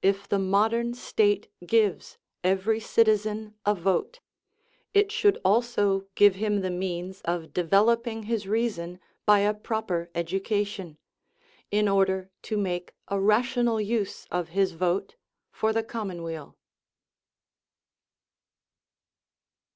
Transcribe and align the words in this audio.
If 0.00 0.28
the 0.28 0.38
modern 0.38 0.94
state 0.94 1.50
gives 1.66 2.18
every 2.44 2.78
citizen 2.78 3.56
a 3.66 3.74
vote, 3.74 4.20
it 4.92 5.10
should 5.10 5.40
also 5.44 6.06
give 6.14 6.36
him 6.36 6.60
the 6.60 6.70
means 6.70 7.20
of 7.22 7.52
developing 7.52 8.22
his 8.30 8.46
reason 8.46 9.00
by 9.26 9.40
a 9.40 9.52
proper 9.52 10.08
education, 10.14 10.98
in 11.72 11.88
order 11.88 12.30
to 12.42 12.56
make 12.56 12.94
a 13.08 13.18
rational 13.20 13.80
use 13.80 14.28
of 14.30 14.50
his 14.50 14.70
vote 14.70 15.16
for 15.50 15.72
the 15.72 15.82
commonweal. 15.82 16.56